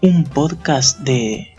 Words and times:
un 0.00 0.22
podcast 0.24 1.00
de... 1.00 1.54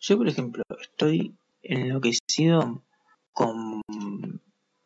Yo, 0.00 0.18
por 0.18 0.28
ejemplo, 0.28 0.62
estoy 0.80 1.36
enloquecido 1.62 2.84
con, 3.32 3.80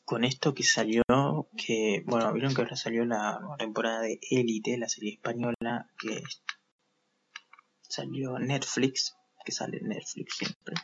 con 0.05 0.25
esto 0.25 0.55
que 0.55 0.63
salió, 0.63 1.03
que, 1.57 2.05
bueno, 2.07 2.33
vieron 2.33 2.55
que 2.55 2.61
ahora 2.61 2.77
salió 2.77 3.05
la 3.05 3.41
temporada 3.59 4.03
de 4.03 4.21
Elite, 4.31 4.77
la 4.77 4.89
serie 4.89 5.15
española, 5.15 5.91
que 5.99 6.23
salió 7.81 8.39
Netflix, 8.39 9.17
que 9.45 9.51
sale 9.53 9.81
Netflix 9.81 10.37
siempre. 10.37 10.77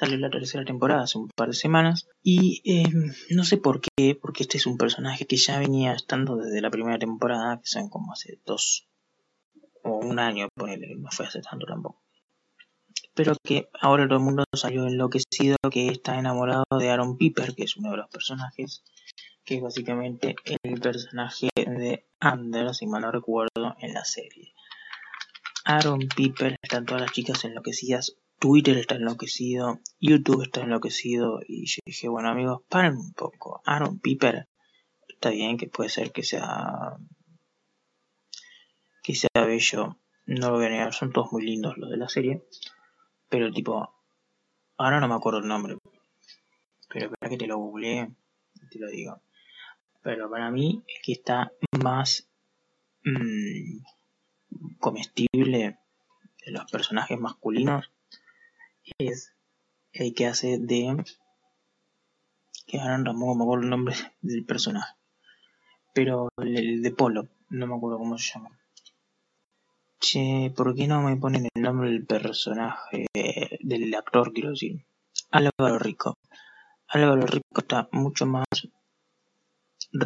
Salió 0.00 0.16
la 0.16 0.30
tercera 0.30 0.64
temporada 0.64 1.02
hace 1.02 1.18
un 1.18 1.28
par 1.28 1.48
de 1.48 1.54
semanas. 1.54 2.08
Y 2.22 2.62
em, 2.64 3.12
no 3.28 3.44
sé 3.44 3.58
por 3.58 3.82
qué, 3.82 4.14
porque 4.14 4.44
este 4.44 4.56
es 4.56 4.64
un 4.66 4.78
personaje 4.78 5.26
que 5.26 5.36
ya 5.36 5.58
venía 5.58 5.92
estando 5.92 6.36
desde 6.36 6.62
la 6.62 6.70
primera 6.70 6.98
temporada, 6.98 7.60
que 7.60 7.66
son 7.66 7.90
como 7.90 8.14
hace 8.14 8.40
dos 8.46 8.88
o 9.82 9.98
un 9.98 10.18
año, 10.18 10.48
ponele, 10.54 10.96
no 10.96 11.10
fue 11.10 11.26
hace 11.26 11.42
tanto 11.42 11.66
tampoco. 11.66 12.00
Pero 13.14 13.34
que 13.44 13.68
ahora 13.78 14.08
todo 14.08 14.20
el 14.20 14.24
mundo 14.24 14.44
salió 14.56 14.86
enloquecido, 14.86 15.58
que 15.70 15.88
está 15.88 16.18
enamorado 16.18 16.64
de 16.78 16.88
Aaron 16.88 17.18
Piper, 17.18 17.54
que 17.54 17.64
es 17.64 17.76
uno 17.76 17.90
de 17.90 17.98
los 17.98 18.08
personajes, 18.08 18.82
que 19.44 19.56
es 19.56 19.60
básicamente 19.60 20.34
el 20.62 20.80
personaje 20.80 21.50
de 21.54 22.06
Anders, 22.20 22.78
si 22.78 22.86
mal 22.86 23.02
no 23.02 23.12
recuerdo, 23.12 23.76
en 23.80 23.92
la 23.92 24.06
serie. 24.06 24.54
Aaron 25.66 26.08
Piper, 26.16 26.56
están 26.62 26.86
todas 26.86 27.02
las 27.02 27.12
chicas 27.12 27.44
enloquecidas, 27.44 28.16
Twitter 28.40 28.78
está 28.78 28.94
enloquecido, 28.94 29.80
YouTube 30.00 30.42
está 30.42 30.62
enloquecido 30.62 31.40
y 31.46 31.66
yo 31.66 31.80
dije, 31.84 32.08
bueno 32.08 32.30
amigos, 32.30 32.62
paren 32.70 32.96
un 32.96 33.12
poco. 33.12 33.60
Aaron 33.66 34.00
Piper 34.00 34.48
está 35.08 35.28
bien 35.28 35.58
que 35.58 35.68
puede 35.68 35.90
ser 35.90 36.10
que 36.10 36.22
sea 36.22 36.96
que 39.02 39.14
sea 39.14 39.44
bello, 39.44 39.98
no 40.24 40.50
lo 40.50 40.56
voy 40.56 40.66
a 40.66 40.70
negar, 40.70 40.94
son 40.94 41.12
todos 41.12 41.30
muy 41.32 41.44
lindos 41.44 41.76
los 41.76 41.90
de 41.90 41.98
la 41.98 42.08
serie, 42.08 42.42
pero 43.28 43.52
tipo, 43.52 43.94
ahora 44.78 45.00
no 45.00 45.08
me 45.08 45.14
acuerdo 45.14 45.40
el 45.40 45.48
nombre, 45.48 45.76
pero 46.88 47.06
espera 47.06 47.28
que 47.30 47.36
te 47.36 47.46
lo 47.46 47.58
googleé 47.58 48.10
te 48.70 48.78
lo 48.78 48.88
digo. 48.88 49.20
Pero 50.02 50.30
para 50.30 50.50
mí 50.50 50.82
el 50.86 51.02
que 51.02 51.12
está 51.12 51.52
más 51.82 52.26
mmm, 53.04 53.82
comestible 54.78 55.78
de 56.44 56.52
los 56.52 56.70
personajes 56.70 57.20
masculinos 57.20 57.90
es 58.98 59.32
el 59.92 60.14
que 60.14 60.26
hace 60.26 60.58
de 60.58 61.04
que 62.66 62.80
ahora 62.80 62.98
no 62.98 63.12
me 63.14 63.42
acuerdo 63.42 63.64
el 63.64 63.70
nombre 63.70 63.96
del 64.20 64.44
personaje 64.44 65.00
pero 65.92 66.28
el, 66.38 66.82
de 66.82 66.90
Polo 66.92 67.28
no 67.50 67.66
me 67.66 67.74
acuerdo 67.74 67.98
cómo 67.98 68.16
se 68.16 68.32
llama. 68.32 68.58
Che 70.00 70.52
¿por 70.56 70.74
qué 70.74 70.86
no 70.86 71.02
me 71.02 71.16
ponen 71.16 71.48
el 71.52 71.62
nombre 71.62 71.90
del 71.90 72.06
personaje 72.06 73.06
del 73.12 73.94
actor 73.94 74.32
quiero 74.32 74.50
decir 74.50 74.86
Álvaro 75.30 75.78
Rico. 75.78 76.16
Álvaro 76.88 77.26
Rico 77.26 77.60
está 77.60 77.88
mucho 77.92 78.26
más 78.26 78.46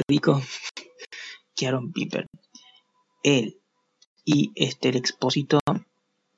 rico 0.08 0.40
que 1.54 1.66
Aaron 1.66 1.92
Piper. 1.92 2.26
Él 3.22 3.60
y 4.24 4.52
este 4.54 4.88
el 4.88 4.96
expósito 4.96 5.60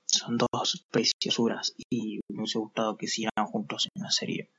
son 0.06 0.38
dos 0.38 0.86
preciosuras 0.90 1.74
y 1.90 2.20
me 2.28 2.38
hubiese 2.38 2.58
gustado 2.58 2.96
que 2.96 3.08
sigan 3.08 3.46
juntos 3.46 3.88
en 3.94 4.02
una 4.02 4.10
serie. 4.10 4.50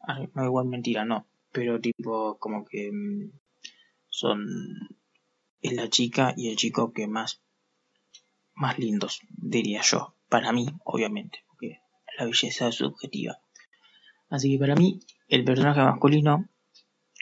Ah, 0.00 0.20
no, 0.34 0.44
igual 0.44 0.66
mentira, 0.66 1.04
no, 1.04 1.26
pero 1.52 1.80
tipo 1.80 2.38
como 2.38 2.64
que 2.64 2.90
mm, 2.92 3.32
son 4.08 4.46
es 5.60 5.72
la 5.74 5.88
chica 5.88 6.34
y 6.36 6.48
el 6.48 6.56
chico 6.56 6.92
que 6.92 7.06
más 7.06 7.40
más 8.54 8.78
lindos, 8.78 9.20
diría 9.30 9.80
yo, 9.82 10.14
para 10.28 10.52
mí, 10.52 10.66
obviamente, 10.84 11.40
porque 11.48 11.80
la 12.18 12.26
belleza 12.26 12.68
es 12.68 12.76
subjetiva. 12.76 13.38
Así 14.28 14.52
que 14.52 14.58
para 14.58 14.74
mí, 14.74 15.00
el 15.28 15.44
personaje 15.44 15.80
masculino 15.80 16.48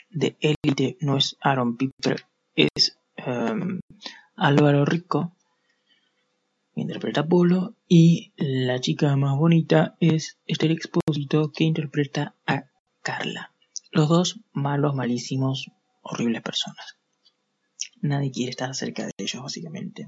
de 0.09 0.37
élite 0.39 0.97
no 1.01 1.17
es 1.17 1.37
Aaron 1.41 1.77
Piper, 1.77 2.25
es 2.55 2.99
um, 3.25 3.79
Álvaro 4.35 4.85
Rico, 4.85 5.35
interpreta 6.75 7.21
a 7.21 7.27
Polo, 7.27 7.75
y 7.87 8.33
la 8.37 8.79
chica 8.79 9.15
más 9.15 9.37
bonita 9.37 9.95
es 9.99 10.39
Esther 10.45 10.71
Expósito, 10.71 11.51
que 11.51 11.63
interpreta 11.63 12.35
a 12.45 12.65
Carla. 13.01 13.53
Los 13.91 14.09
dos 14.09 14.39
malos, 14.53 14.95
malísimos, 14.95 15.67
horribles 16.01 16.41
personas. 16.41 16.97
Nadie 18.01 18.31
quiere 18.31 18.51
estar 18.51 18.73
cerca 18.73 19.05
de 19.05 19.11
ellos, 19.17 19.43
básicamente. 19.43 20.07